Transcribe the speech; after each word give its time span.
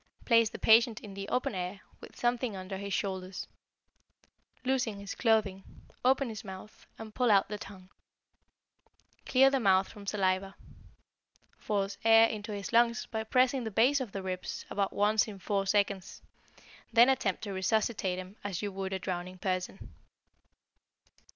Place 0.25 0.49
the 0.49 0.57
patient 0.57 0.99
in 1.01 1.13
the 1.13 1.29
open 1.29 1.53
air, 1.53 1.81
with 1.99 2.15
something 2.15 2.55
under 2.55 2.77
his 2.77 2.91
shoulders. 2.91 3.45
Loosen 4.65 4.97
his 4.99 5.13
clothing, 5.13 5.63
open 6.03 6.29
his 6.29 6.43
mouth, 6.43 6.87
and 6.97 7.13
pull 7.13 7.29
out 7.29 7.49
the 7.49 7.59
tongue. 7.59 7.87
Clear 9.27 9.51
the 9.51 9.59
mouth 9.59 9.89
from 9.89 10.07
saliva. 10.07 10.55
Force 11.59 11.99
air 12.03 12.25
into 12.27 12.51
his 12.51 12.73
lungs 12.73 13.05
by 13.11 13.23
pressing 13.23 13.63
the 13.63 13.69
base 13.69 14.01
of 14.01 14.11
the 14.11 14.23
ribs 14.23 14.65
about 14.71 14.91
once 14.91 15.27
in 15.27 15.37
four 15.37 15.67
seconds, 15.67 16.23
then 16.91 17.07
attempt 17.07 17.43
to 17.43 17.53
resuscitate 17.53 18.17
him 18.17 18.37
as 18.43 18.63
you 18.63 18.71
would 18.71 18.93
a 18.93 18.97
drowning 18.97 19.37
person. 19.37 19.93